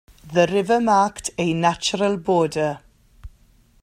The 0.33 0.47
river 0.51 0.81
marked 0.81 1.29
a 1.37 1.53
natural 1.53 2.17
border. 2.17 2.79